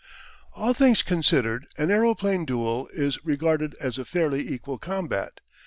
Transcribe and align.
All 0.53 0.73
things 0.73 1.03
considered 1.03 1.67
an 1.77 1.91
aeroplane 1.91 2.43
duel 2.43 2.89
is 2.91 3.23
regarded 3.23 3.75
as 3.79 3.99
a 3.99 4.03
fairly 4.03 4.49
equal 4.49 4.79
combat. 4.79 5.41